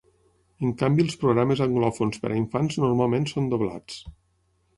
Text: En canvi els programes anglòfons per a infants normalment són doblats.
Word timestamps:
En 0.67 0.71
canvi 0.77 1.03
els 1.07 1.17
programes 1.23 1.61
anglòfons 1.65 2.23
per 2.25 2.31
a 2.33 2.39
infants 2.41 2.79
normalment 2.85 3.29
són 3.35 3.53
doblats. 3.53 4.01